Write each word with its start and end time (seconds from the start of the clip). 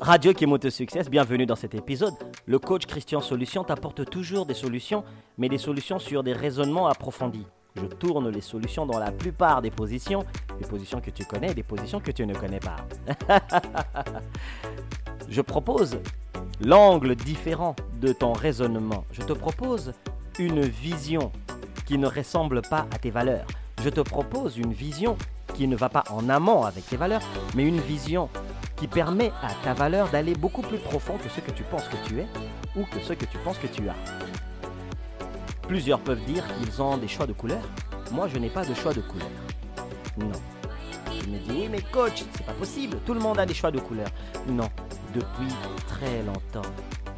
Radio 0.00 0.32
Kimoto 0.32 0.70
Success, 0.70 1.10
bienvenue 1.10 1.44
dans 1.44 1.56
cet 1.56 1.74
épisode. 1.74 2.14
Le 2.46 2.60
coach 2.60 2.86
Christian 2.86 3.20
Solution 3.20 3.64
t'apporte 3.64 4.08
toujours 4.08 4.46
des 4.46 4.54
solutions, 4.54 5.02
mais 5.38 5.48
des 5.48 5.58
solutions 5.58 5.98
sur 5.98 6.22
des 6.22 6.32
raisonnements 6.32 6.86
approfondis. 6.86 7.44
Je 7.74 7.84
tourne 7.86 8.28
les 8.28 8.40
solutions 8.40 8.86
dans 8.86 9.00
la 9.00 9.10
plupart 9.10 9.60
des 9.60 9.72
positions, 9.72 10.24
des 10.60 10.68
positions 10.68 11.00
que 11.00 11.10
tu 11.10 11.24
connais 11.24 11.50
et 11.50 11.54
des 11.54 11.64
positions 11.64 11.98
que 11.98 12.12
tu 12.12 12.24
ne 12.26 12.34
connais 12.34 12.60
pas. 12.60 12.76
Je 15.28 15.40
propose 15.40 15.98
l'angle 16.60 17.16
différent 17.16 17.74
de 18.00 18.12
ton 18.12 18.32
raisonnement. 18.32 19.04
Je 19.10 19.22
te 19.22 19.32
propose 19.32 19.92
une 20.38 20.60
vision 20.60 21.32
qui 21.86 21.98
ne 21.98 22.06
ressemble 22.06 22.62
pas 22.62 22.86
à 22.92 22.98
tes 22.98 23.10
valeurs. 23.10 23.46
Je 23.82 23.88
te 23.88 24.00
propose 24.00 24.58
une 24.58 24.72
vision 24.72 25.16
qui 25.54 25.66
ne 25.66 25.74
va 25.74 25.88
pas 25.88 26.04
en 26.10 26.28
amont 26.28 26.62
avec 26.62 26.86
tes 26.86 26.96
valeurs, 26.96 27.22
mais 27.56 27.64
une 27.64 27.80
vision 27.80 28.28
qui 28.78 28.86
permet 28.86 29.32
à 29.42 29.52
ta 29.64 29.74
valeur 29.74 30.08
d'aller 30.08 30.34
beaucoup 30.34 30.62
plus 30.62 30.78
profond 30.78 31.18
que 31.18 31.28
ce 31.28 31.40
que 31.40 31.50
tu 31.50 31.62
penses 31.64 31.88
que 31.88 31.96
tu 32.06 32.20
es 32.20 32.26
ou 32.76 32.84
que 32.84 33.00
ce 33.00 33.12
que 33.12 33.24
tu 33.24 33.38
penses 33.38 33.58
que 33.58 33.66
tu 33.66 33.88
as. 33.88 33.94
Plusieurs 35.62 36.00
peuvent 36.00 36.24
dire 36.24 36.44
qu'ils 36.56 36.80
ont 36.80 36.96
des 36.96 37.08
choix 37.08 37.26
de 37.26 37.32
couleurs. 37.32 37.68
Moi, 38.12 38.28
je 38.28 38.38
n'ai 38.38 38.48
pas 38.48 38.64
de 38.64 38.72
choix 38.74 38.94
de 38.94 39.00
couleurs. 39.00 39.28
Non. 40.16 40.32
Je 41.10 41.28
me 41.28 41.38
dis, 41.38 41.50
oui, 41.50 41.68
mais 41.70 41.82
coach, 41.82 42.24
c'est 42.32 42.46
pas 42.46 42.52
possible. 42.52 42.98
Tout 43.04 43.14
le 43.14 43.20
monde 43.20 43.38
a 43.38 43.44
des 43.44 43.54
choix 43.54 43.70
de 43.70 43.78
couleurs. 43.78 44.08
Non. 44.46 44.70
Depuis 45.14 45.54
très 45.86 46.22
longtemps, 46.22 46.68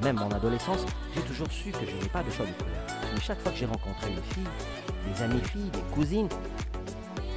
même 0.03 0.19
en 0.19 0.31
adolescence, 0.31 0.85
j'ai 1.15 1.21
toujours 1.23 1.51
su 1.51 1.71
que 1.71 1.87
je 1.87 2.03
n'ai 2.03 2.09
pas 2.09 2.23
de 2.23 2.31
choix 2.31 2.47
de 2.47 2.53
couleurs. 2.53 2.87
Mais 3.15 3.21
chaque 3.21 3.41
fois 3.41 3.53
que 3.53 3.59
j'ai 3.59 3.67
rencontré 3.67 4.11
une 4.11 4.23
fille, 4.35 4.49
des 5.07 5.23
amies 5.23 5.41
filles, 5.41 5.71
des 5.71 5.95
cousines, 5.95 6.29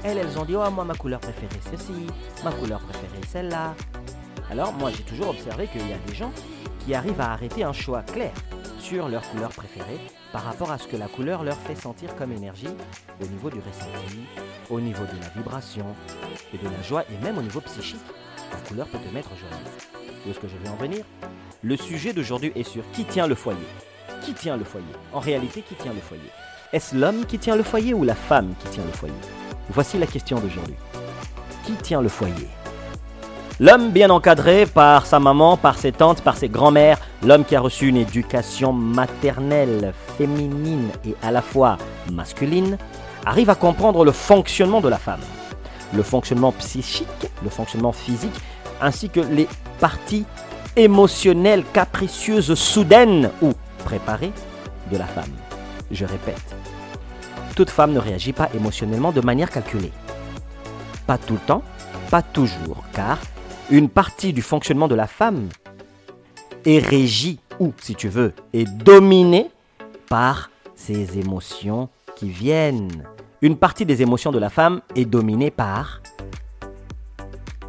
elles, 0.04 0.18
elles 0.18 0.38
ont 0.40 0.46
dit, 0.46 0.56
oh, 0.56 0.72
moi, 0.72 0.84
ma 0.84 0.96
couleur 0.96 1.20
préférée, 1.20 1.60
c'est 1.70 1.78
ceci, 1.78 2.08
ma 2.44 2.52
couleur 2.52 2.80
préférée, 2.80 3.22
celle-là. 3.32 3.76
Alors, 4.52 4.74
moi, 4.74 4.92
j'ai 4.96 5.04
toujours 5.04 5.30
observé 5.30 5.68
qu'il 5.68 5.88
y 5.88 5.94
a 5.94 5.98
des 6.08 6.16
gens 6.16 6.32
qui 6.86 6.94
arrivent 6.94 7.22
à 7.22 7.32
arrêter 7.32 7.64
un 7.64 7.74
choix 7.74 8.02
clair 8.02 8.32
sur 8.80 9.08
leur 9.08 9.28
couleur 9.30 9.50
préférée 9.50 10.00
par 10.32 10.44
rapport 10.44 10.72
à 10.72 10.78
ce 10.78 10.88
que 10.88 10.98
la 10.98 11.08
couleur 11.08 11.44
leur 11.44 11.58
fait 11.58 11.76
sentir 11.76 12.16
comme 12.16 12.32
énergie 12.32 12.68
au 13.22 13.26
niveau 13.26 13.50
du 13.50 13.60
ressenti, 13.60 14.20
au 14.70 14.82
niveau 14.82 15.04
de 15.06 15.22
la 15.22 15.30
vibration 15.30 15.86
et 16.54 16.58
de 16.58 16.66
la 16.66 16.82
joie 16.82 17.04
et 17.10 17.24
même 17.24 17.38
au 17.38 17.42
niveau 17.42 17.62
psychique. 17.62 18.02
La 18.52 18.58
couleur 18.68 18.88
peut 18.88 18.98
te 18.98 19.14
mettre 19.14 19.30
joyeuse. 19.30 20.14
Où 20.26 20.30
est-ce 20.30 20.40
que 20.40 20.48
je 20.48 20.58
vais 20.58 20.70
en 20.70 20.76
venir 20.76 21.06
Le 21.62 21.78
sujet 21.78 22.14
d'aujourd'hui 22.14 22.52
est 22.56 22.64
sur 22.64 22.84
qui 22.92 23.06
tient 23.06 23.28
le 23.28 23.36
foyer. 23.36 23.60
Qui 24.22 24.34
tient 24.34 24.58
le 24.58 24.64
foyer? 24.64 24.86
En 25.14 25.20
réalité, 25.20 25.62
qui 25.62 25.76
tient 25.76 25.94
le 25.94 26.02
foyer? 26.02 26.30
Est-ce 26.72 26.96
l'homme 26.96 27.26
qui 27.26 27.40
tient 27.40 27.56
le 27.56 27.64
foyer 27.64 27.94
ou 27.94 28.04
la 28.04 28.16
femme 28.16 28.54
qui 28.60 28.70
tient 28.70 28.86
le 28.86 28.92
foyer? 28.92 29.14
Voici 29.70 29.98
la 29.98 30.08
question 30.08 30.40
d'aujourd'hui. 30.40 30.76
Qui 31.66 31.74
tient 31.74 32.02
le 32.02 32.10
foyer? 32.10 32.48
L'homme 33.60 33.92
bien 33.92 34.10
encadré 34.10 34.66
par 34.66 35.06
sa 35.06 35.20
maman, 35.20 35.58
par 35.58 35.78
ses 35.78 35.92
tantes, 35.92 36.22
par 36.22 36.38
ses 36.38 36.50
grands-mères, 36.50 36.98
l'homme 37.24 37.46
qui 37.46 37.56
a 37.56 37.62
reçu 37.62 37.88
une 37.88 37.98
éducation 37.98 38.74
maternelle, 38.74 39.94
féminine 40.18 40.90
et 41.06 41.16
à 41.22 41.32
la 41.32 41.44
fois 41.44 41.78
masculine, 42.12 42.80
arrive 43.26 43.52
à 43.52 43.56
comprendre 43.56 44.04
le 44.04 44.12
fonctionnement 44.12 44.82
de 44.82 44.90
la 44.90 44.98
femme, 44.98 45.22
le 45.94 46.02
fonctionnement 46.02 46.52
psychique, 46.54 47.08
le 47.44 47.50
fonctionnement 47.52 47.92
physique, 47.92 48.34
ainsi 48.82 49.10
que 49.10 49.20
les 49.20 49.48
parties 49.80 50.26
émotionnelles, 50.76 51.64
capricieuses, 51.74 52.56
soudaines 52.56 53.30
ou 53.44 53.54
préparées 53.86 54.34
de 54.92 54.98
la 54.98 55.06
femme. 55.06 55.32
Je 55.92 56.06
répète, 56.06 56.56
toute 57.56 57.70
femme 57.70 57.94
ne 57.94 58.00
réagit 58.00 58.34
pas 58.34 58.50
émotionnellement 58.56 59.12
de 59.12 59.22
manière 59.22 59.52
calculée. 59.52 59.92
Pas 61.06 61.20
tout 61.20 61.34
le 61.34 61.40
temps, 61.40 61.62
pas 62.10 62.24
toujours, 62.24 62.84
car 62.94 63.20
une 63.70 63.90
partie 63.90 64.34
du 64.34 64.42
fonctionnement 64.42 64.88
de 64.88 64.96
la 64.96 65.08
femme 65.08 65.50
est 66.66 66.80
régie, 66.80 67.40
ou 67.60 67.74
si 67.82 67.96
tu 67.96 68.10
veux, 68.10 68.34
est 68.54 68.70
dominée 68.84 69.50
par 70.10 70.50
ses 70.76 71.18
émotions 71.18 71.90
qui 72.16 72.30
viennent. 72.30 73.04
Une 73.42 73.58
partie 73.58 73.86
des 73.86 74.02
émotions 74.02 74.32
de 74.32 74.40
la 74.40 74.50
femme 74.50 74.82
est 74.96 75.06
dominée 75.06 75.52
par 75.52 76.02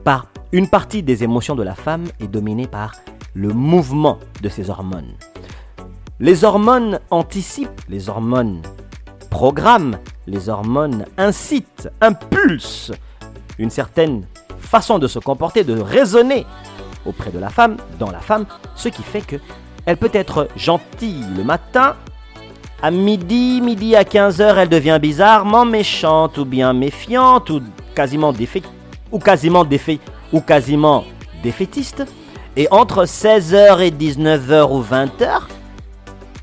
par 0.04 0.26
une 0.52 0.68
partie 0.68 1.02
des 1.02 1.24
émotions 1.24 1.54
de 1.54 1.62
la 1.62 1.74
femme 1.74 2.04
est 2.20 2.28
dominée 2.28 2.66
par 2.66 2.92
le 3.32 3.48
mouvement 3.48 4.18
de 4.42 4.48
ses 4.48 4.70
hormones. 4.70 5.14
Les 6.20 6.44
hormones 6.44 7.00
anticipent, 7.10 7.80
les 7.88 8.08
hormones 8.08 8.62
programment, 9.30 9.98
les 10.28 10.48
hormones 10.48 11.06
incitent, 11.18 11.88
impulsent 12.00 12.92
une 13.58 13.70
certaine 13.70 14.26
façon 14.64 14.98
de 14.98 15.06
se 15.06 15.18
comporter, 15.18 15.64
de 15.64 15.78
raisonner 15.80 16.46
auprès 17.06 17.30
de 17.30 17.38
la 17.38 17.50
femme, 17.50 17.76
dans 17.98 18.10
la 18.10 18.20
femme, 18.20 18.46
ce 18.74 18.88
qui 18.88 19.02
fait 19.02 19.20
que 19.20 19.36
elle 19.86 19.96
peut 19.98 20.10
être 20.12 20.48
gentille 20.56 21.24
le 21.36 21.44
matin, 21.44 21.94
à 22.82 22.90
midi, 22.90 23.60
midi 23.62 23.96
à 23.96 24.02
15h, 24.02 24.56
elle 24.56 24.68
devient 24.68 24.98
bizarrement 25.00 25.64
méchante 25.64 26.38
ou 26.38 26.44
bien 26.44 26.72
méfiante 26.72 27.50
ou 27.50 27.62
quasiment 27.94 28.32
défait 28.32 28.62
ou 29.12 29.18
quasiment 29.18 29.64
défait 29.64 30.00
ou 30.32 30.40
quasiment 30.40 31.04
défaitiste. 31.42 32.04
Et 32.56 32.68
entre 32.70 33.04
16h 33.04 33.80
et 33.80 33.90
19h 33.90 34.70
ou 34.70 34.82
20h, 34.82 35.42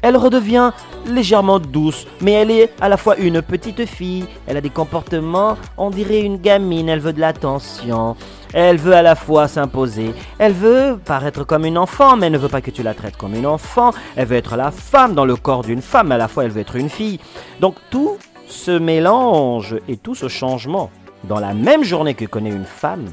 elle 0.01 0.17
redevient 0.17 0.71
légèrement 1.05 1.59
douce, 1.59 2.05
mais 2.21 2.33
elle 2.33 2.51
est 2.51 2.73
à 2.81 2.89
la 2.89 2.97
fois 2.97 3.17
une 3.17 3.41
petite 3.41 3.85
fille, 3.85 4.25
elle 4.47 4.57
a 4.57 4.61
des 4.61 4.69
comportements, 4.69 5.57
on 5.77 5.89
dirait 5.89 6.21
une 6.21 6.37
gamine, 6.37 6.89
elle 6.89 6.99
veut 6.99 7.13
de 7.13 7.19
l'attention, 7.19 8.15
elle 8.53 8.77
veut 8.77 8.93
à 8.93 9.01
la 9.01 9.15
fois 9.15 9.47
s'imposer, 9.47 10.13
elle 10.37 10.53
veut 10.53 10.99
paraître 11.03 11.43
comme 11.43 11.65
une 11.65 11.77
enfant, 11.77 12.17
mais 12.17 12.27
elle 12.27 12.33
ne 12.33 12.37
veut 12.37 12.49
pas 12.49 12.61
que 12.61 12.71
tu 12.71 12.83
la 12.83 12.93
traites 12.93 13.17
comme 13.17 13.35
une 13.35 13.47
enfant, 13.47 13.91
elle 14.15 14.27
veut 14.27 14.37
être 14.37 14.55
la 14.55 14.71
femme 14.71 15.13
dans 15.13 15.25
le 15.25 15.35
corps 15.35 15.63
d'une 15.63 15.81
femme, 15.81 16.09
mais 16.09 16.15
à 16.15 16.19
la 16.19 16.27
fois 16.27 16.45
elle 16.45 16.51
veut 16.51 16.61
être 16.61 16.75
une 16.75 16.89
fille. 16.89 17.19
Donc 17.59 17.75
tout 17.89 18.17
ce 18.47 18.71
mélange 18.71 19.77
et 19.87 19.97
tout 19.97 20.15
ce 20.15 20.27
changement 20.27 20.89
dans 21.23 21.39
la 21.39 21.53
même 21.53 21.83
journée 21.83 22.13
que 22.15 22.25
connaît 22.25 22.49
une 22.49 22.65
femme, 22.65 23.05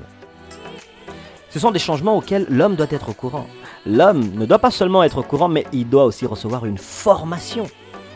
ce 1.50 1.58
sont 1.58 1.70
des 1.70 1.78
changements 1.78 2.16
auxquels 2.16 2.46
l'homme 2.48 2.76
doit 2.76 2.86
être 2.90 3.10
au 3.10 3.14
courant. 3.14 3.46
L'homme 3.88 4.34
ne 4.34 4.44
doit 4.44 4.58
pas 4.58 4.70
seulement 4.70 5.02
être 5.02 5.16
au 5.16 5.22
courant, 5.22 5.48
mais 5.48 5.64
il 5.72 5.88
doit 5.88 6.04
aussi 6.04 6.26
recevoir 6.26 6.66
une 6.66 6.76
formation. 6.76 7.66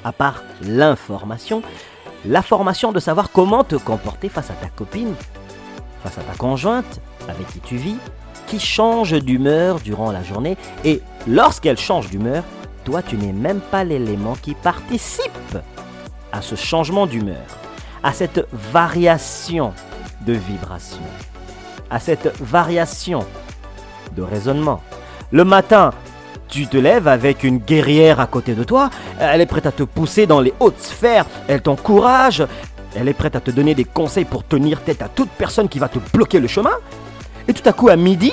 À 0.05 0.13
part 0.13 0.43
l'information, 0.61 1.63
la 2.27 2.43
formation 2.43 2.93
de 2.93 3.01
savoir 3.01 3.31
comment 3.33 3.65
te 3.65 3.77
comporter 3.77 4.29
face 4.29 4.51
à 4.51 4.55
ta 4.55 4.69
copine, 4.69 5.15
face 6.03 6.19
à 6.19 6.21
ta 6.21 6.35
conjointe, 6.35 7.01
avec 7.27 7.47
qui 7.47 7.61
tu 7.61 7.77
vis, 7.77 7.97
qui 8.49 8.61
change 8.61 9.15
d'humeur 9.15 9.81
durant 9.81 10.13
la 10.13 10.23
journée. 10.23 10.59
Et 10.85 11.01
lorsqu'elle 11.27 11.79
change 11.79 12.11
d'humeur, 12.11 12.45
toi, 12.85 13.01
tu 13.01 13.17
n'es 13.17 13.33
même 13.33 13.61
pas 13.61 13.83
l'élément 13.83 14.35
qui 14.35 14.55
participe 14.55 15.57
à 16.33 16.43
ce 16.43 16.55
changement 16.55 17.07
d'humeur, 17.07 17.47
à 18.03 18.13
cette 18.13 18.47
variation 18.53 19.73
de 20.27 20.35
vibration, 20.35 21.01
à 21.89 21.99
cette 21.99 22.39
variation 22.43 23.25
de 24.15 24.21
raisonnement. 24.21 24.83
Le 25.33 25.45
matin, 25.45 25.93
tu 26.49 26.67
te 26.67 26.77
lèves 26.77 27.09
avec 27.09 27.43
une 27.43 27.57
guerrière 27.57 28.21
à 28.21 28.27
côté 28.27 28.55
de 28.55 28.65
toi, 28.65 28.91
elle 29.19 29.41
est 29.41 29.47
prête 29.47 29.65
à 29.65 29.73
te 29.73 29.83
pousser 29.83 30.27
dans 30.27 30.43
les 30.43 30.53
hautes 30.61 30.79
sphères, 30.79 31.25
elle 31.49 31.63
t'encourage, 31.63 32.47
elle 32.95 33.09
est 33.09 33.15
prête 33.15 33.35
à 33.35 33.41
te 33.41 33.51
donner 33.51 33.75
des 33.75 33.85
conseils 33.85 34.27
pour 34.27 34.45
tenir 34.45 34.83
tête 34.83 35.01
à 35.01 35.09
toute 35.09 35.31
personne 35.31 35.71
qui 35.71 35.79
va 35.79 35.89
te 35.89 35.99
bloquer 36.13 36.39
le 36.39 36.49
chemin. 36.49 36.75
Et 37.49 37.55
tout 37.55 37.67
à 37.67 37.73
coup, 37.73 37.89
à 37.89 37.97
midi, 37.97 38.31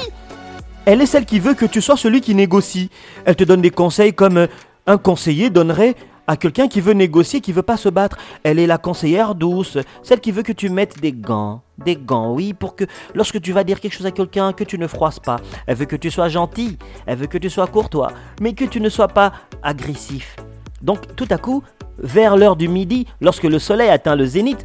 elle 0.83 1.01
est 1.01 1.05
celle 1.05 1.25
qui 1.25 1.39
veut 1.39 1.53
que 1.53 1.65
tu 1.65 1.81
sois 1.81 1.95
celui 1.95 2.19
qui 2.19 2.35
négocie. 2.35 2.89
Elle 3.23 3.37
te 3.37 3.45
donne 3.45 3.61
des 3.61 3.71
conseils 3.71 4.13
comme 4.13 4.47
un 4.85 4.97
conseiller 4.97 5.49
donnerait 5.49 5.95
à 6.27 6.35
quelqu'un 6.35 6.67
qui 6.67 6.81
veut 6.81 6.91
négocier, 6.91 7.39
qui 7.39 7.53
veut 7.53 7.61
pas 7.61 7.77
se 7.77 7.87
battre. 7.87 8.17
Elle 8.43 8.59
est 8.59 8.67
la 8.67 8.77
conseillère 8.77 9.35
douce, 9.35 9.77
celle 10.03 10.19
qui 10.19 10.33
veut 10.33 10.43
que 10.43 10.51
tu 10.51 10.67
mettes 10.69 10.99
des 10.99 11.13
gants. 11.13 11.61
Des 11.85 11.95
gants, 11.95 12.33
oui, 12.33 12.53
pour 12.53 12.75
que 12.75 12.83
lorsque 13.15 13.41
tu 13.41 13.53
vas 13.53 13.63
dire 13.63 13.79
quelque 13.79 13.93
chose 13.93 14.05
à 14.05 14.11
quelqu'un, 14.11 14.53
que 14.53 14.63
tu 14.63 14.77
ne 14.77 14.87
froisses 14.87 15.19
pas. 15.19 15.37
Elle 15.65 15.77
veut 15.77 15.85
que 15.85 15.95
tu 15.95 16.11
sois 16.11 16.27
gentil, 16.27 16.77
elle 17.05 17.17
veut 17.17 17.27
que 17.27 17.37
tu 17.37 17.49
sois 17.49 17.67
courtois, 17.67 18.11
mais 18.41 18.53
que 18.53 18.65
tu 18.65 18.81
ne 18.81 18.89
sois 18.89 19.07
pas 19.07 19.31
agressif. 19.63 20.35
Donc 20.81 21.15
tout 21.15 21.27
à 21.29 21.37
coup, 21.37 21.63
vers 21.97 22.37
l'heure 22.37 22.55
du 22.55 22.67
midi, 22.67 23.05
lorsque 23.21 23.43
le 23.43 23.59
soleil 23.59 23.89
atteint 23.89 24.15
le 24.15 24.25
zénith, 24.25 24.63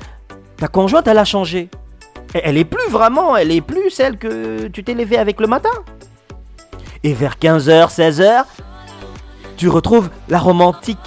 ta 0.56 0.68
conjointe, 0.68 1.06
elle 1.08 1.18
a 1.18 1.24
changé. 1.24 1.68
Elle 2.32 2.58
est 2.58 2.64
plus 2.64 2.88
vraiment, 2.90 3.36
elle 3.36 3.52
est 3.52 3.60
plus 3.60 3.90
celle 3.90 4.18
que 4.18 4.66
tu 4.66 4.82
t'es 4.82 4.94
levée 4.94 5.18
avec 5.18 5.40
le 5.40 5.46
matin. 5.46 5.70
Et 7.04 7.12
vers 7.12 7.36
15h, 7.36 7.94
16h, 7.94 8.44
tu 9.56 9.68
retrouves 9.68 10.10
la 10.28 10.38
romantique 10.38 10.98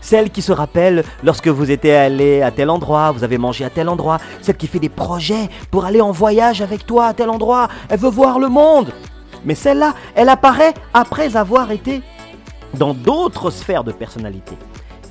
celle 0.00 0.30
qui 0.30 0.42
se 0.42 0.52
rappelle 0.52 1.04
lorsque 1.22 1.48
vous 1.48 1.70
étiez 1.70 1.94
allé 1.94 2.42
à 2.42 2.50
tel 2.50 2.70
endroit, 2.70 3.12
vous 3.12 3.24
avez 3.24 3.38
mangé 3.38 3.64
à 3.64 3.70
tel 3.70 3.88
endroit, 3.88 4.18
celle 4.42 4.56
qui 4.56 4.66
fait 4.66 4.78
des 4.78 4.88
projets 4.88 5.48
pour 5.70 5.84
aller 5.84 6.00
en 6.00 6.12
voyage 6.12 6.62
avec 6.62 6.86
toi 6.86 7.06
à 7.06 7.14
tel 7.14 7.30
endroit, 7.30 7.68
elle 7.88 7.98
veut 7.98 8.10
voir 8.10 8.38
le 8.38 8.48
monde. 8.48 8.92
Mais 9.44 9.54
celle-là, 9.54 9.94
elle 10.14 10.28
apparaît 10.28 10.74
après 10.92 11.36
avoir 11.36 11.70
été 11.70 12.02
dans 12.74 12.94
d'autres 12.94 13.50
sphères 13.50 13.84
de 13.84 13.92
personnalité. 13.92 14.56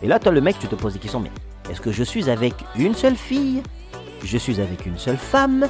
Et 0.01 0.07
là, 0.07 0.19
toi, 0.19 0.31
le 0.31 0.41
mec, 0.41 0.57
tu 0.59 0.67
te 0.67 0.75
poses 0.75 0.93
des 0.93 0.99
questions, 0.99 1.19
mais 1.19 1.31
est-ce 1.69 1.81
que 1.81 1.91
je 1.91 2.03
suis 2.03 2.29
avec 2.29 2.53
une 2.75 2.95
seule 2.95 3.15
fille? 3.15 3.61
Je 4.23 4.37
suis 4.37 4.59
avec 4.59 4.85
une 4.85 4.97
seule 4.97 5.17
femme 5.17 5.67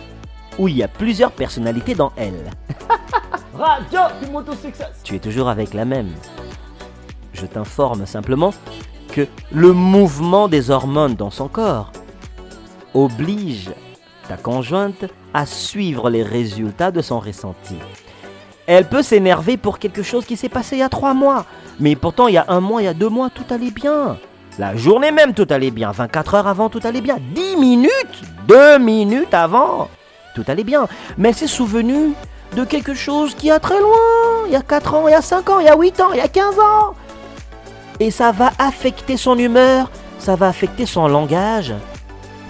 Ou 0.57 0.67
il 0.67 0.77
y 0.77 0.83
a 0.83 0.87
plusieurs 0.87 1.31
personnalités 1.31 1.95
dans 1.95 2.11
elle 2.15 2.49
Radio 3.53 3.99
du. 4.21 4.27
Tu 5.03 5.15
es 5.15 5.19
toujours 5.19 5.49
avec 5.49 5.73
la 5.73 5.85
même. 5.85 6.11
Je 7.33 7.45
t'informe 7.45 8.05
simplement 8.05 8.53
le 9.51 9.73
mouvement 9.73 10.47
des 10.47 10.71
hormones 10.71 11.15
dans 11.15 11.31
son 11.31 11.47
corps 11.47 11.91
oblige 12.93 13.71
ta 14.27 14.37
conjointe 14.37 15.05
à 15.33 15.45
suivre 15.45 16.09
les 16.09 16.23
résultats 16.23 16.91
de 16.91 17.01
son 17.01 17.19
ressenti. 17.19 17.75
Elle 18.67 18.87
peut 18.87 19.01
s'énerver 19.01 19.57
pour 19.57 19.79
quelque 19.79 20.03
chose 20.03 20.25
qui 20.25 20.37
s'est 20.37 20.49
passé 20.49 20.75
il 20.75 20.79
y 20.79 20.83
a 20.83 20.89
trois 20.89 21.15
mois. 21.15 21.45
Mais 21.79 21.95
pourtant, 21.95 22.27
il 22.27 22.35
y 22.35 22.37
a 22.37 22.45
un 22.49 22.59
mois, 22.59 22.81
il 22.81 22.85
y 22.85 22.87
a 22.87 22.93
deux 22.93 23.09
mois, 23.09 23.29
tout 23.29 23.45
allait 23.49 23.71
bien. 23.71 24.17
La 24.59 24.75
journée 24.75 25.11
même, 25.11 25.33
tout 25.33 25.47
allait 25.49 25.71
bien. 25.71 25.91
24 25.91 26.35
heures 26.35 26.47
avant, 26.47 26.69
tout 26.69 26.81
allait 26.83 27.01
bien. 27.01 27.17
10 27.33 27.55
minutes, 27.55 28.21
2 28.47 28.77
minutes 28.77 29.33
avant, 29.33 29.89
tout 30.35 30.43
allait 30.47 30.63
bien. 30.63 30.87
Mais 31.17 31.29
elle 31.29 31.35
s'est 31.35 31.47
souvenue 31.47 32.13
de 32.55 32.63
quelque 32.63 32.93
chose 32.93 33.33
qui 33.33 33.49
a 33.49 33.59
très 33.59 33.79
loin. 33.79 34.45
Il 34.47 34.53
y 34.53 34.55
a 34.55 34.61
4 34.61 34.93
ans, 34.93 35.07
il 35.07 35.11
y 35.11 35.15
a 35.15 35.21
5 35.21 35.49
ans, 35.49 35.59
il 35.59 35.65
y 35.65 35.69
a 35.69 35.75
8 35.75 36.01
ans, 36.01 36.11
il 36.13 36.17
y 36.17 36.21
a 36.21 36.27
15 36.27 36.59
ans. 36.59 36.93
Et 37.99 38.11
ça 38.11 38.31
va 38.31 38.51
affecter 38.59 39.17
son 39.17 39.37
humeur, 39.37 39.89
ça 40.19 40.35
va 40.35 40.47
affecter 40.47 40.85
son 40.85 41.07
langage. 41.07 41.73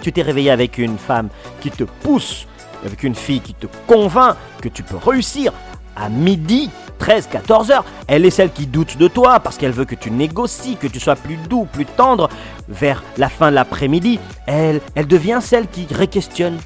Tu 0.02 0.14
t'es 0.14 0.22
réveillé 0.22 0.52
avec 0.52 0.78
une 0.78 0.98
femme 0.98 1.30
qui 1.60 1.72
te 1.72 1.84
pousse, 1.84 2.48
avec 2.86 3.04
une 3.04 3.16
fille 3.16 3.42
qui 3.42 3.54
te 3.54 3.68
convainc 3.88 4.36
que 4.62 4.70
tu 4.70 4.84
peux 4.84 4.98
réussir 4.98 5.52
à 5.96 6.10
midi, 6.10 6.70
13, 7.00 7.28
14 7.32 7.72
heures. 7.72 7.86
Elle 8.08 8.26
est 8.26 8.30
celle 8.30 8.52
qui 8.52 8.68
doute 8.68 8.98
de 8.98 9.08
toi 9.08 9.40
parce 9.40 9.58
qu'elle 9.58 9.72
veut 9.72 9.86
que 9.86 9.96
tu 9.96 10.12
négocies, 10.12 10.78
que 10.78 10.88
tu 10.88 11.00
sois 11.00 11.16
plus 11.16 11.38
doux, 11.38 11.66
plus 11.66 11.86
tendre. 11.86 12.30
Vers 12.68 13.04
la 13.18 13.30
fin 13.30 13.50
de 13.50 13.56
l'après-midi, 13.56 14.20
elle, 14.46 14.82
devient 15.08 15.40
celle 15.42 15.68
qui 15.68 15.88
réquestionne 15.92 16.58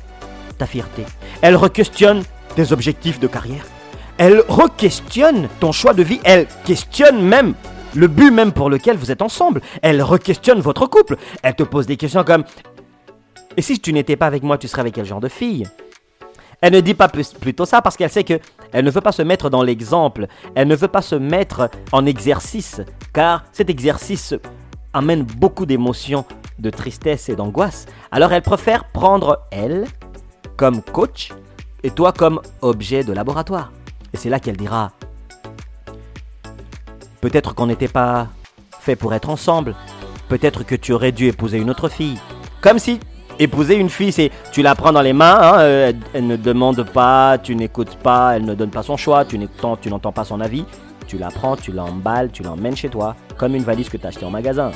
ta 0.57 0.65
fierté. 0.65 1.05
Elle 1.41 1.55
requestionne 1.55 2.23
tes 2.55 2.71
objectifs 2.71 3.19
de 3.19 3.27
carrière. 3.27 3.65
Elle 4.17 4.43
requestionne 4.47 5.47
ton 5.59 5.71
choix 5.71 5.93
de 5.93 6.03
vie. 6.03 6.19
Elle 6.23 6.47
questionne 6.65 7.21
même 7.21 7.53
le 7.95 8.07
but 8.07 8.31
même 8.31 8.51
pour 8.51 8.69
lequel 8.69 8.97
vous 8.97 9.11
êtes 9.11 9.21
ensemble. 9.21 9.61
Elle 9.81 10.01
requestionne 10.01 10.59
votre 10.59 10.87
couple. 10.87 11.17
Elle 11.41 11.55
te 11.55 11.63
pose 11.63 11.85
des 11.85 11.97
questions 11.97 12.23
comme 12.23 12.43
Et 13.57 13.61
si 13.61 13.79
tu 13.79 13.93
n'étais 13.93 14.15
pas 14.15 14.27
avec 14.27 14.43
moi, 14.43 14.57
tu 14.57 14.67
serais 14.67 14.81
avec 14.81 14.95
quel 14.95 15.05
genre 15.05 15.21
de 15.21 15.29
fille? 15.29 15.67
Elle 16.61 16.73
ne 16.73 16.79
dit 16.79 16.93
pas 16.93 17.09
plus, 17.09 17.33
plutôt 17.33 17.65
ça 17.65 17.81
parce 17.81 17.97
qu'elle 17.97 18.09
sait 18.09 18.23
que 18.23 18.39
elle 18.71 18.85
ne 18.85 18.89
veut 18.89 19.01
pas 19.01 19.11
se 19.11 19.21
mettre 19.21 19.49
dans 19.49 19.63
l'exemple. 19.63 20.27
Elle 20.55 20.69
ne 20.69 20.75
veut 20.75 20.87
pas 20.87 21.01
se 21.01 21.15
mettre 21.15 21.69
en 21.91 22.05
exercice 22.05 22.81
car 23.11 23.43
cet 23.51 23.69
exercice 23.69 24.33
amène 24.93 25.23
beaucoup 25.23 25.65
d'émotions, 25.65 26.25
de 26.59 26.69
tristesse 26.69 27.27
et 27.27 27.35
d'angoisse. 27.35 27.85
Alors 28.11 28.31
elle 28.31 28.43
préfère 28.43 28.85
prendre 28.85 29.41
elle 29.51 29.85
comme 30.55 30.81
coach 30.81 31.33
et 31.83 31.91
toi 31.91 32.13
comme 32.13 32.39
objet 32.61 33.03
de 33.03 33.11
laboratoire. 33.11 33.73
Et 34.13 34.17
c'est 34.17 34.29
là 34.29 34.39
qu'elle 34.39 34.57
dira 34.57 34.93
Peut-être 37.23 37.55
qu'on 37.55 37.67
n'était 37.67 37.87
pas 37.87 38.27
fait 38.81 38.97
pour 38.97 39.13
être 39.13 39.29
ensemble. 39.29 39.75
Peut-être 40.27 40.65
que 40.65 40.75
tu 40.75 40.91
aurais 40.91 41.13
dû 41.13 41.27
épouser 41.27 41.57
une 41.57 41.69
autre 41.69 41.87
fille. 41.87 42.19
Comme 42.59 42.79
si 42.79 42.99
épouser 43.39 43.75
une 43.75 43.89
fille, 43.89 44.11
c'est 44.11 44.29
tu 44.51 44.61
la 44.61 44.75
prends 44.75 44.91
dans 44.91 45.01
les 45.01 45.13
mains, 45.13 45.39
hein, 45.41 45.59
euh, 45.59 45.93
elle, 46.13 46.27
ne 46.27 46.35
demande 46.35 46.83
pas, 46.83 47.37
tu 47.37 47.55
n'écoutes 47.55 47.95
pas, 47.95 48.35
elle 48.35 48.43
ne 48.43 48.53
donne 48.53 48.71
pas 48.71 48.83
son 48.83 48.97
choix, 48.97 49.23
tu 49.23 49.39
n'entends, 49.39 50.11
pas 50.11 50.25
son 50.25 50.41
avis. 50.41 50.65
Tu 51.07 51.17
la 51.17 51.29
prends, 51.29 51.55
tu 51.55 51.71
l'emballes, 51.71 52.29
tu 52.29 52.43
l'emmènes 52.43 52.75
chez 52.75 52.89
toi, 52.89 53.15
comme 53.37 53.55
une 53.55 53.63
valise 53.63 53.87
que 53.87 53.95
tu 53.95 54.05
as 54.05 54.09
achetée 54.09 54.25
en 54.25 54.29
magasin. 54.29 54.71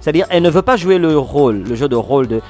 C'est-à-dire, 0.00 0.24
elle 0.30 0.42
ne 0.42 0.50
veut 0.50 0.62
pas 0.62 0.78
jouer 0.78 0.96
le 0.96 1.18
rôle, 1.18 1.64
le 1.64 1.74
jeu 1.74 1.90
de 1.90 1.96
rôle 1.96 2.26
de 2.26 2.40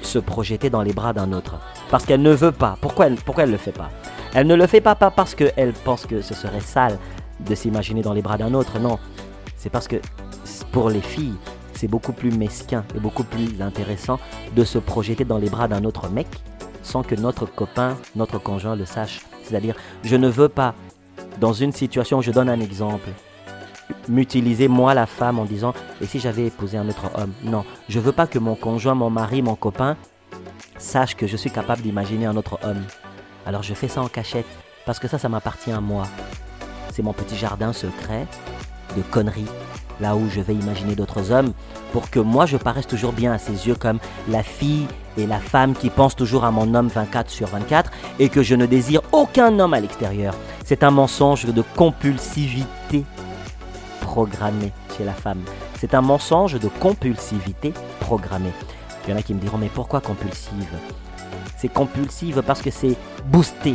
se 0.00 0.20
projeter 0.20 0.70
dans 0.70 0.82
les 0.82 0.92
bras 0.92 1.12
d'un 1.12 1.32
autre. 1.32 1.56
Parce 1.90 2.06
qu'elle 2.06 2.22
ne 2.22 2.30
veut 2.30 2.52
pas. 2.52 2.78
Pourquoi 2.80 3.06
elle, 3.06 3.16
pourquoi 3.16 3.42
elle 3.42 3.50
ne 3.50 3.54
le 3.54 3.58
fait 3.58 3.72
pas? 3.72 3.90
Elle 4.32 4.46
ne 4.46 4.54
le 4.54 4.68
fait 4.68 4.80
pas, 4.80 4.94
pas 4.94 5.10
parce 5.10 5.34
qu'elle 5.34 5.72
pense 5.84 6.06
que 6.06 6.22
ce 6.22 6.34
serait 6.34 6.60
sale 6.60 6.98
de 7.48 7.54
s'imaginer 7.54 8.02
dans 8.02 8.12
les 8.12 8.22
bras 8.22 8.38
d'un 8.38 8.54
autre. 8.54 8.78
Non. 8.78 8.98
C'est 9.56 9.70
parce 9.70 9.88
que 9.88 9.96
pour 10.72 10.90
les 10.90 11.00
filles, 11.00 11.34
c'est 11.74 11.88
beaucoup 11.88 12.12
plus 12.12 12.30
mesquin 12.30 12.84
et 12.94 13.00
beaucoup 13.00 13.24
plus 13.24 13.60
intéressant 13.60 14.18
de 14.54 14.64
se 14.64 14.78
projeter 14.78 15.24
dans 15.24 15.38
les 15.38 15.50
bras 15.50 15.68
d'un 15.68 15.84
autre 15.84 16.08
mec 16.08 16.26
sans 16.82 17.02
que 17.02 17.14
notre 17.14 17.46
copain, 17.46 17.96
notre 18.14 18.38
conjoint 18.38 18.76
le 18.76 18.84
sache. 18.84 19.20
C'est-à-dire, 19.42 19.74
je 20.02 20.16
ne 20.16 20.28
veux 20.28 20.48
pas, 20.48 20.74
dans 21.40 21.52
une 21.52 21.72
situation, 21.72 22.20
je 22.20 22.30
donne 22.30 22.48
un 22.48 22.60
exemple, 22.60 23.08
m'utiliser 24.08 24.68
moi 24.68 24.94
la 24.94 25.06
femme 25.06 25.38
en 25.38 25.44
disant 25.44 25.74
et 26.00 26.06
si 26.06 26.20
j'avais 26.20 26.46
épousé 26.46 26.78
un 26.78 26.88
autre 26.88 27.10
homme? 27.14 27.32
Non, 27.42 27.64
je 27.88 28.00
veux 28.00 28.12
pas 28.12 28.26
que 28.26 28.38
mon 28.38 28.54
conjoint, 28.54 28.94
mon 28.94 29.10
mari, 29.10 29.42
mon 29.42 29.54
copain 29.54 29.96
sache 30.78 31.16
que 31.16 31.26
je 31.26 31.36
suis 31.36 31.50
capable 31.50 31.82
d'imaginer 31.82 32.26
un 32.26 32.36
autre 32.36 32.58
homme. 32.62 32.82
Alors 33.46 33.62
je 33.62 33.74
fais 33.74 33.88
ça 33.88 34.02
en 34.02 34.08
cachette 34.08 34.46
parce 34.86 34.98
que 34.98 35.08
ça, 35.08 35.18
ça 35.18 35.28
m'appartient 35.28 35.72
à 35.72 35.80
moi. 35.80 36.06
C'est 36.94 37.02
mon 37.02 37.12
petit 37.12 37.36
jardin 37.36 37.72
secret 37.72 38.24
de 38.96 39.02
conneries 39.02 39.48
là 40.00 40.14
où 40.14 40.30
je 40.30 40.40
vais 40.40 40.54
imaginer 40.54 40.94
d'autres 40.94 41.32
hommes 41.32 41.52
pour 41.92 42.08
que 42.08 42.20
moi 42.20 42.46
je 42.46 42.56
paraisse 42.56 42.86
toujours 42.86 43.12
bien 43.12 43.32
à 43.32 43.38
ses 43.38 43.66
yeux 43.66 43.74
comme 43.74 43.98
la 44.28 44.44
fille 44.44 44.86
et 45.16 45.26
la 45.26 45.40
femme 45.40 45.74
qui 45.74 45.90
pense 45.90 46.14
toujours 46.14 46.44
à 46.44 46.52
mon 46.52 46.72
homme 46.72 46.86
24 46.86 47.30
sur 47.30 47.48
24 47.48 47.90
et 48.20 48.28
que 48.28 48.44
je 48.44 48.54
ne 48.54 48.64
désire 48.64 49.00
aucun 49.10 49.58
homme 49.58 49.74
à 49.74 49.80
l'extérieur. 49.80 50.36
C'est 50.64 50.84
un 50.84 50.92
mensonge 50.92 51.46
de 51.46 51.64
compulsivité 51.74 53.04
programmée 54.00 54.72
chez 54.96 55.04
la 55.04 55.14
femme. 55.14 55.42
C'est 55.80 55.94
un 55.94 56.00
mensonge 56.00 56.60
de 56.60 56.68
compulsivité 56.68 57.74
programmée. 57.98 58.52
Il 59.04 59.10
y 59.10 59.12
en 59.14 59.16
a 59.16 59.22
qui 59.22 59.34
me 59.34 59.40
diront 59.40 59.58
mais 59.58 59.68
pourquoi 59.68 60.00
compulsive? 60.00 60.78
C'est 61.56 61.72
compulsive 61.72 62.40
parce 62.46 62.62
que 62.62 62.70
c'est 62.70 62.96
boosté, 63.26 63.74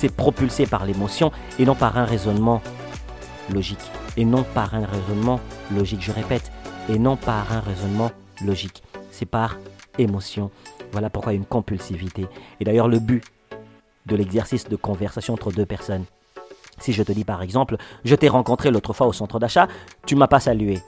c'est 0.00 0.08
propulsé 0.08 0.64
par 0.64 0.86
l'émotion 0.86 1.30
et 1.58 1.66
non 1.66 1.74
par 1.74 1.98
un 1.98 2.06
raisonnement 2.06 2.62
logique. 3.52 3.90
Et 4.16 4.24
non 4.24 4.44
par 4.54 4.74
un 4.74 4.86
raisonnement 4.86 5.40
logique, 5.70 6.00
je 6.00 6.10
répète, 6.10 6.50
et 6.88 6.98
non 6.98 7.16
par 7.16 7.52
un 7.52 7.60
raisonnement 7.60 8.10
logique. 8.42 8.82
C'est 9.10 9.26
par 9.26 9.58
émotion. 9.98 10.50
Voilà 10.92 11.10
pourquoi 11.10 11.34
une 11.34 11.44
compulsivité. 11.44 12.26
Et 12.60 12.64
d'ailleurs 12.64 12.88
le 12.88 12.98
but 12.98 13.22
de 14.06 14.16
l'exercice 14.16 14.66
de 14.70 14.76
conversation 14.76 15.34
entre 15.34 15.52
deux 15.52 15.66
personnes, 15.66 16.06
si 16.78 16.94
je 16.94 17.02
te 17.02 17.12
dis 17.12 17.24
par 17.24 17.42
exemple, 17.42 17.76
je 18.06 18.14
t'ai 18.14 18.30
rencontré 18.30 18.70
l'autre 18.70 18.94
fois 18.94 19.06
au 19.06 19.12
centre 19.12 19.38
d'achat, 19.38 19.68
tu 20.06 20.16
m'as 20.16 20.28
pas 20.28 20.40
salué. 20.40 20.78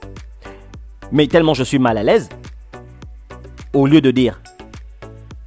Mais 1.11 1.27
tellement 1.27 1.53
je 1.53 1.63
suis 1.63 1.77
mal 1.77 1.99
à 1.99 2.03
l'aise, 2.03 2.29
au 3.73 3.85
lieu 3.85 4.01
de 4.01 4.09
dire 4.09 4.41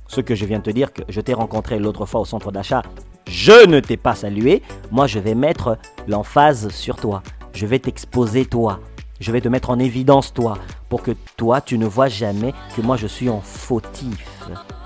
ce 0.06 0.20
que 0.20 0.36
je 0.36 0.44
viens 0.44 0.58
de 0.58 0.62
te 0.62 0.70
dire, 0.70 0.92
que 0.92 1.02
je 1.08 1.20
t'ai 1.20 1.34
rencontré 1.34 1.80
l'autre 1.80 2.06
fois 2.06 2.20
au 2.20 2.24
centre 2.24 2.52
d'achat, 2.52 2.82
je 3.28 3.66
ne 3.66 3.80
t'ai 3.80 3.96
pas 3.96 4.14
salué, 4.14 4.62
moi 4.90 5.06
je 5.06 5.18
vais 5.18 5.34
mettre 5.34 5.78
l'emphase 6.08 6.68
sur 6.70 6.96
toi. 6.96 7.22
Je 7.52 7.66
vais 7.66 7.78
t'exposer 7.78 8.44
toi. 8.44 8.80
Je 9.18 9.32
vais 9.32 9.40
te 9.40 9.48
mettre 9.48 9.70
en 9.70 9.78
évidence 9.78 10.34
toi, 10.34 10.58
pour 10.88 11.02
que 11.02 11.12
toi 11.36 11.60
tu 11.60 11.78
ne 11.78 11.86
vois 11.86 12.08
jamais 12.08 12.52
que 12.76 12.82
moi 12.82 12.96
je 12.96 13.06
suis 13.06 13.30
en 13.30 13.40
fautif. 13.40 14.26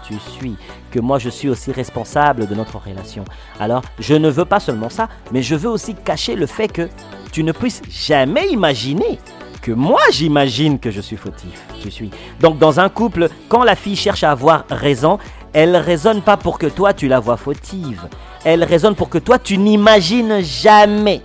Tu 0.07 0.19
suis, 0.19 0.57
que 0.91 1.01
moi 1.01 1.19
je 1.19 1.29
suis 1.29 1.49
aussi 1.49 1.73
responsable 1.73 2.47
de 2.47 2.55
notre 2.55 2.79
relation. 2.79 3.25
Alors 3.59 3.83
je 3.99 4.15
ne 4.15 4.29
veux 4.29 4.45
pas 4.45 4.61
seulement 4.61 4.89
ça, 4.89 5.09
mais 5.33 5.43
je 5.43 5.55
veux 5.55 5.69
aussi 5.69 5.95
cacher 5.95 6.37
le 6.37 6.47
fait 6.47 6.69
que 6.69 6.89
tu 7.33 7.43
ne 7.43 7.53
puisses 7.53 7.83
jamais 7.89 8.49
imaginer 8.51 9.19
que 9.63 9.73
moi 9.73 10.01
j'imagine 10.13 10.79
que 10.79 10.91
je 10.91 11.01
suis 11.01 11.17
fautif. 11.17 11.63
Tu 11.81 11.91
suis. 11.91 12.11
Donc 12.41 12.59
dans 12.59 12.81
un 12.81 12.89
couple, 12.89 13.29
quand 13.49 13.65
la 13.65 13.77
fille 13.77 13.97
cherche 13.97 14.25
à 14.25 14.31
avoir 14.31 14.65
raison, 14.71 15.19
elle 15.53 15.77
raisonne 15.77 16.23
pas 16.23 16.37
pour 16.37 16.59
que 16.59 16.67
toi 16.67 16.95
tu 16.95 17.09
la 17.09 17.21
vois 17.21 17.37
fautive. 17.37 18.09
Elle 18.45 18.65
raisonne 18.65 18.95
pour 18.95 19.09
que 19.09 19.19
toi 19.19 19.39
tu 19.39 19.59
n'imagines 19.59 20.41
jamais 20.41 21.23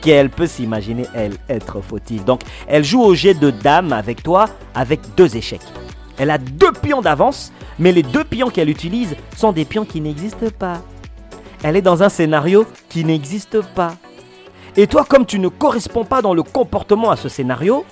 qu'elle 0.00 0.30
peut 0.30 0.46
s'imaginer 0.46 1.06
elle 1.14 1.36
être 1.48 1.80
fautive. 1.80 2.24
Donc 2.24 2.42
elle 2.68 2.84
joue 2.84 3.02
au 3.02 3.14
jet 3.14 3.34
de 3.34 3.50
dame 3.50 3.92
avec 3.92 4.22
toi 4.22 4.46
avec 4.74 5.00
deux 5.16 5.36
échecs. 5.36 5.60
Elle 6.18 6.30
a 6.30 6.38
deux 6.38 6.72
pions 6.72 7.02
d'avance, 7.02 7.52
mais 7.78 7.92
les 7.92 8.02
deux 8.02 8.24
pions 8.24 8.48
qu'elle 8.48 8.70
utilise 8.70 9.16
sont 9.36 9.52
des 9.52 9.64
pions 9.64 9.84
qui 9.84 10.00
n'existent 10.00 10.50
pas. 10.58 10.80
Elle 11.62 11.76
est 11.76 11.82
dans 11.82 12.02
un 12.02 12.08
scénario 12.08 12.66
qui 12.88 13.04
n'existe 13.04 13.60
pas. 13.74 13.94
Et 14.76 14.86
toi, 14.86 15.04
comme 15.04 15.26
tu 15.26 15.38
ne 15.38 15.48
corresponds 15.48 16.04
pas 16.04 16.22
dans 16.22 16.34
le 16.34 16.42
comportement 16.42 17.10
à 17.10 17.16
ce 17.16 17.28
scénario, 17.28 17.84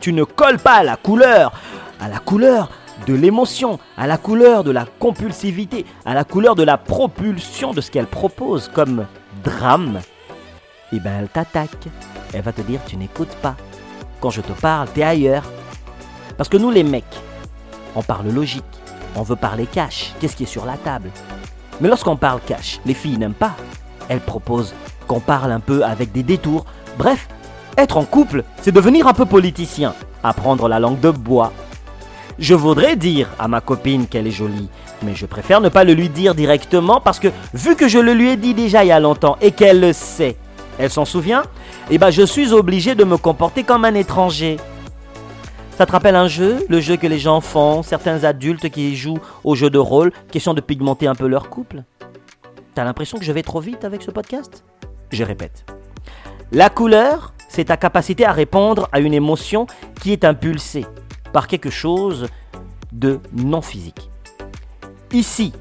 tu 0.00 0.12
ne 0.12 0.24
colles 0.24 0.58
pas 0.58 0.74
à 0.74 0.82
la 0.82 0.96
couleur, 0.96 1.52
à 2.00 2.08
la 2.08 2.18
couleur 2.18 2.70
de 3.06 3.14
l'émotion, 3.14 3.78
à 3.96 4.06
la 4.06 4.18
couleur 4.18 4.64
de 4.64 4.70
la 4.70 4.86
compulsivité, 4.98 5.84
à 6.04 6.14
la 6.14 6.24
couleur 6.24 6.54
de 6.54 6.62
la 6.62 6.76
propulsion 6.78 7.72
de 7.72 7.80
ce 7.80 7.90
qu'elle 7.90 8.06
propose 8.06 8.68
comme 8.72 9.06
drame, 9.44 10.00
et 10.92 11.00
bien 11.00 11.18
elle 11.20 11.28
t'attaque. 11.28 11.88
Elle 12.32 12.42
va 12.42 12.52
te 12.52 12.62
dire 12.62 12.80
tu 12.86 12.96
n'écoutes 12.96 13.34
pas. 13.42 13.56
Quand 14.20 14.30
je 14.30 14.40
te 14.40 14.52
parle, 14.52 14.88
t'es 14.88 15.02
ailleurs. 15.02 15.44
Parce 16.36 16.48
que 16.48 16.56
nous 16.56 16.70
les 16.70 16.84
mecs, 16.84 17.04
on 17.94 18.02
parle 18.02 18.28
logique, 18.28 18.64
on 19.16 19.22
veut 19.22 19.36
parler 19.36 19.66
cash, 19.66 20.12
qu'est-ce 20.18 20.36
qui 20.36 20.44
est 20.44 20.46
sur 20.46 20.64
la 20.64 20.76
table? 20.76 21.10
Mais 21.80 21.88
lorsqu'on 21.88 22.16
parle 22.16 22.40
cash, 22.46 22.80
les 22.86 22.94
filles 22.94 23.18
n'aiment 23.18 23.34
pas. 23.34 23.54
Elles 24.08 24.20
proposent 24.20 24.74
qu'on 25.06 25.20
parle 25.20 25.52
un 25.52 25.60
peu 25.60 25.84
avec 25.84 26.12
des 26.12 26.22
détours. 26.22 26.64
Bref, 26.98 27.28
être 27.76 27.96
en 27.96 28.04
couple, 28.04 28.44
c'est 28.60 28.72
devenir 28.72 29.06
un 29.06 29.14
peu 29.14 29.24
politicien, 29.24 29.94
apprendre 30.22 30.68
la 30.68 30.78
langue 30.78 31.00
de 31.00 31.10
bois. 31.10 31.52
Je 32.42 32.54
voudrais 32.54 32.96
dire 32.96 33.28
à 33.38 33.46
ma 33.46 33.60
copine 33.60 34.08
qu'elle 34.08 34.26
est 34.26 34.32
jolie, 34.32 34.68
Mais 35.04 35.14
je 35.14 35.26
préfère 35.26 35.60
ne 35.60 35.68
pas 35.68 35.84
le 35.84 35.94
lui 35.94 36.08
dire 36.08 36.34
directement 36.34 37.00
parce 37.00 37.20
que 37.20 37.28
vu 37.54 37.76
que 37.76 37.86
je 37.86 38.00
le 38.00 38.14
lui 38.14 38.30
ai 38.30 38.36
dit 38.36 38.52
déjà 38.52 38.82
il 38.82 38.88
y 38.88 38.90
a 38.90 38.98
longtemps 38.98 39.36
et 39.40 39.52
qu'elle 39.52 39.78
le 39.78 39.92
sait, 39.92 40.36
elle 40.76 40.90
s'en 40.90 41.04
souvient, 41.04 41.44
eh 41.88 41.98
ben 41.98 42.10
je 42.10 42.22
suis 42.22 42.52
obligé 42.52 42.96
de 42.96 43.04
me 43.04 43.16
comporter 43.16 43.62
comme 43.62 43.84
un 43.84 43.94
étranger. 43.94 44.56
Ça 45.78 45.86
te 45.86 45.92
rappelle 45.92 46.16
un 46.16 46.26
jeu, 46.26 46.66
le 46.68 46.80
jeu 46.80 46.96
que 46.96 47.06
les 47.06 47.20
gens 47.20 47.40
font, 47.40 47.84
certains 47.84 48.24
adultes 48.24 48.70
qui 48.70 48.96
jouent 48.96 49.20
au 49.44 49.54
jeu 49.54 49.70
de 49.70 49.78
rôle, 49.78 50.10
question 50.32 50.52
de 50.52 50.60
pigmenter 50.60 51.06
un 51.06 51.14
peu 51.14 51.28
leur 51.28 51.48
couple? 51.48 51.84
T'as 52.74 52.82
l'impression 52.82 53.18
que 53.18 53.24
je 53.24 53.30
vais 53.30 53.44
trop 53.44 53.60
vite 53.60 53.84
avec 53.84 54.02
ce 54.02 54.10
podcast? 54.10 54.64
Je 55.12 55.22
répète. 55.22 55.64
La 56.50 56.70
couleur, 56.70 57.34
c'est 57.48 57.66
ta 57.66 57.76
capacité 57.76 58.26
à 58.26 58.32
répondre 58.32 58.88
à 58.90 58.98
une 58.98 59.14
émotion 59.14 59.68
qui 60.00 60.10
est 60.10 60.24
impulsée 60.24 60.86
par 61.32 61.46
quelque 61.48 61.70
chose 61.70 62.26
de 62.92 63.20
non 63.32 63.62
physique. 63.62 64.10
Ici, 65.12 65.52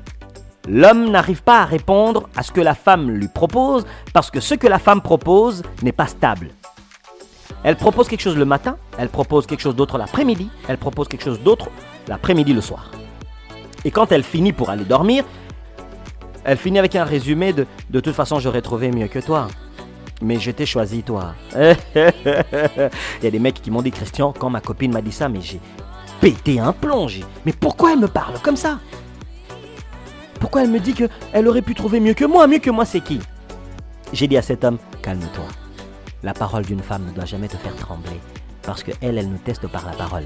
l'homme 0.68 1.10
n'arrive 1.10 1.44
pas 1.44 1.62
à 1.62 1.66
répondre 1.66 2.30
à 2.36 2.44
ce 2.44 2.52
que 2.52 2.62
la 2.62 2.76
femme 2.76 3.10
lui 3.10 3.28
propose 3.28 3.86
parce 4.14 4.32
que 4.32 4.40
ce 4.40 4.56
que 4.56 4.68
la 4.68 4.80
femme 4.80 5.02
propose 5.02 5.64
n'est 5.82 5.92
pas 5.92 6.08
stable. 6.08 6.50
Elle 7.64 7.76
propose 7.76 8.08
quelque 8.08 8.22
chose 8.22 8.38
le 8.38 8.46
matin, 8.46 8.78
elle 8.98 9.10
propose 9.10 9.46
quelque 9.46 9.62
chose 9.62 9.76
d'autre 9.76 9.98
l'après-midi, 9.98 10.50
elle 10.68 10.78
propose 10.78 11.08
quelque 11.08 11.24
chose 11.24 11.42
d'autre 11.42 11.70
l'après-midi 12.08 12.54
le 12.54 12.62
soir. 12.62 12.92
Et 13.86 13.92
quand 13.92 14.12
elle 14.12 14.24
finit 14.24 14.54
pour 14.54 14.70
aller 14.70 14.84
dormir, 14.84 15.24
elle 16.44 16.58
finit 16.58 16.80
avec 16.80 16.96
un 16.96 17.04
résumé 17.04 17.54
de 17.54 17.68
De 17.90 18.00
toute 18.00 18.16
façon, 18.16 18.40
j'aurais 18.40 18.62
trouvé 18.62 18.92
mieux 18.92 19.08
que 19.08 19.20
toi. 19.20 19.48
Mais 20.22 20.40
je 20.40 20.52
t'ai 20.52 20.66
choisi, 20.66 21.04
toi. 21.04 21.34
Il 21.56 23.24
y 23.24 23.28
a 23.28 23.32
des 23.32 23.40
mecs 23.40 23.62
qui 23.62 23.72
m'ont 23.72 23.82
dit 23.82 23.92
Christian, 23.92 24.34
quand 24.38 24.50
ma 24.50 24.62
copine 24.62 24.92
m'a 24.92 25.02
dit 25.02 25.12
ça, 25.12 25.30
mais 25.30 25.42
j'ai 25.42 25.60
pété 26.20 26.60
un 26.60 26.74
plomb. 26.74 27.08
Mais 27.46 27.54
pourquoi 27.54 27.94
elle 27.94 28.00
me 28.00 28.08
parle 28.08 28.40
comme 28.42 28.58
ça? 28.58 28.80
Pourquoi 30.40 30.64
elle 30.64 30.72
me 30.72 30.80
dit 30.80 30.94
qu'elle 30.94 31.48
aurait 31.48 31.62
pu 31.62 31.74
trouver 31.74 32.00
mieux 32.00 32.14
que 32.14 32.26
moi? 32.26 32.48
Mieux 32.48 32.60
que 32.60 32.70
moi, 32.70 32.86
c'est 32.86 33.02
qui? 33.02 33.20
J'ai 34.14 34.28
dit 34.28 34.38
à 34.38 34.42
cet 34.42 34.64
homme 34.64 34.78
Calme-toi. 35.02 35.46
La 36.24 36.34
parole 36.34 36.66
d'une 36.66 36.82
femme 36.82 37.06
ne 37.08 37.12
doit 37.12 37.26
jamais 37.26 37.48
te 37.48 37.58
faire 37.58 37.76
trembler, 37.76 38.20
parce 38.62 38.84
qu'elle, 38.84 39.18
elle 39.18 39.30
nous 39.30 39.40
teste 39.40 39.68
par 39.68 39.86
la 39.86 39.94
parole. 39.94 40.26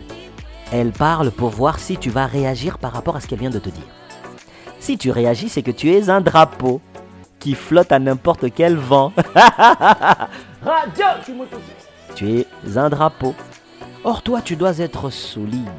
Elle 0.71 0.91
parle 0.91 1.31
pour 1.31 1.49
voir 1.49 1.79
si 1.79 1.97
tu 1.97 2.09
vas 2.09 2.25
réagir 2.25 2.79
par 2.79 2.91
rapport 2.91 3.15
à 3.15 3.21
ce 3.21 3.27
qu'elle 3.27 3.39
vient 3.39 3.49
de 3.49 3.59
te 3.59 3.69
dire. 3.69 3.83
Si 4.79 4.97
tu 4.97 5.11
réagis, 5.11 5.47
c'est 5.47 5.61
que 5.61 5.71
tu 5.71 5.91
es 5.91 6.09
un 6.09 6.21
drapeau 6.21 6.81
qui 7.45 7.53
flotte 7.53 7.91
à 7.91 7.99
n'importe 7.99 8.47
quel 8.55 8.75
vent. 8.75 9.13
Radio, 10.65 11.05
tu 12.15 12.39
es 12.39 12.47
un 12.75 12.89
drapeau. 12.89 13.35
Or 14.03 14.23
toi, 14.23 14.41
tu 14.43 14.55
dois 14.55 14.79
être 14.79 15.11
solide, 15.11 15.69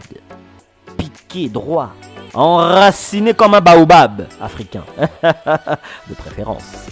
piqué, 0.96 1.48
droit, 1.48 1.90
enraciné 2.34 3.34
comme 3.34 3.54
un 3.54 3.60
baobab 3.60 4.28
africain, 4.40 4.84
de 6.08 6.14
préférence. 6.14 6.86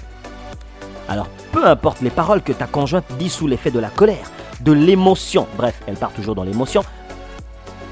Alors, 1.09 1.28
peu 1.52 1.64
importe 1.64 2.00
les 2.00 2.11
paroles 2.11 2.43
que 2.43 2.52
ta 2.52 2.66
conjointe 2.66 3.04
dit 3.16 3.31
sous 3.31 3.47
l'effet 3.47 3.71
de 3.71 3.78
la 3.78 3.90
colère, 3.90 4.28
de 4.61 4.73
l'émotion, 4.73 5.47
bref, 5.57 5.81
elle 5.87 5.95
part 5.95 6.11
toujours 6.11 6.35
dans 6.35 6.43
l'émotion, 6.43 6.83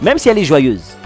même 0.00 0.18
si 0.18 0.28
elle 0.28 0.38
est 0.38 0.44
joyeuse. 0.44 0.96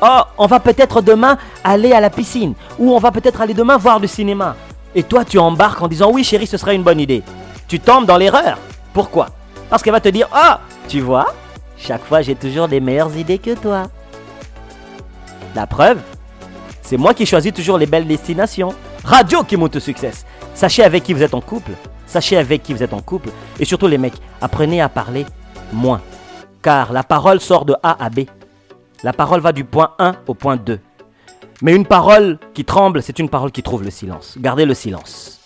Oh, 0.00 0.22
on 0.38 0.46
va 0.46 0.60
peut-être 0.60 1.02
demain 1.02 1.36
aller 1.62 1.92
à 1.92 2.00
la 2.00 2.08
piscine, 2.08 2.54
ou 2.78 2.94
on 2.94 2.98
va 2.98 3.10
peut-être 3.10 3.42
aller 3.42 3.52
demain 3.52 3.76
voir 3.76 4.00
du 4.00 4.08
cinéma. 4.08 4.56
Et 4.94 5.02
toi, 5.02 5.24
tu 5.24 5.38
embarques 5.38 5.80
en 5.82 5.88
disant 5.88 6.10
oui, 6.10 6.24
chérie, 6.24 6.46
ce 6.46 6.56
serait 6.56 6.74
une 6.74 6.82
bonne 6.82 7.00
idée. 7.00 7.22
Tu 7.68 7.78
tombes 7.78 8.06
dans 8.06 8.16
l'erreur. 8.16 8.58
Pourquoi? 8.92 9.28
Parce 9.68 9.82
qu'elle 9.82 9.92
va 9.92 10.00
te 10.00 10.08
dire 10.08 10.28
oh, 10.34 10.54
tu 10.88 11.00
vois, 11.00 11.32
chaque 11.76 12.04
fois 12.04 12.22
j'ai 12.22 12.34
toujours 12.34 12.66
des 12.66 12.80
meilleures 12.80 13.16
idées 13.16 13.38
que 13.38 13.54
toi. 13.54 13.84
La 15.54 15.66
preuve, 15.66 16.00
c'est 16.82 16.96
moi 16.96 17.14
qui 17.14 17.24
choisis 17.24 17.52
toujours 17.52 17.78
les 17.78 17.86
belles 17.86 18.06
destinations. 18.06 18.74
Radio 19.04 19.44
qui 19.44 19.56
monte 19.56 19.76
au. 19.76 19.80
Sachez 20.54 20.82
avec 20.82 21.04
qui 21.04 21.14
vous 21.14 21.22
êtes 21.22 21.34
en 21.34 21.40
couple. 21.40 21.72
Sachez 22.06 22.36
avec 22.36 22.64
qui 22.64 22.74
vous 22.74 22.82
êtes 22.82 22.92
en 22.92 23.00
couple. 23.00 23.30
Et 23.60 23.64
surtout 23.64 23.86
les 23.86 23.96
mecs, 23.98 24.20
apprenez 24.40 24.80
à 24.80 24.88
parler 24.88 25.24
moins. 25.72 26.00
Car 26.62 26.92
la 26.92 27.04
parole 27.04 27.40
sort 27.40 27.64
de 27.64 27.74
A 27.82 28.04
à 28.04 28.10
B. 28.10 28.20
La 29.04 29.12
parole 29.12 29.40
va 29.40 29.52
du 29.52 29.64
point 29.64 29.94
1 29.98 30.16
au 30.26 30.34
point 30.34 30.56
2. 30.56 30.80
Mais 31.62 31.74
une 31.74 31.86
parole 31.86 32.38
qui 32.54 32.64
tremble, 32.64 33.02
c'est 33.02 33.18
une 33.18 33.28
parole 33.28 33.52
qui 33.52 33.62
trouve 33.62 33.82
le 33.82 33.90
silence. 33.90 34.36
Gardez 34.38 34.64
le 34.64 34.74
silence. 34.74 35.39